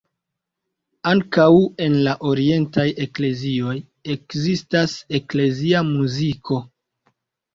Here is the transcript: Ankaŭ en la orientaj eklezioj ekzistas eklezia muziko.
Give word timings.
Ankaŭ 1.09 1.49
en 1.87 1.97
la 2.07 2.13
orientaj 2.29 2.85
eklezioj 3.05 3.75
ekzistas 4.13 4.95
eklezia 5.19 5.83
muziko. 5.91 6.59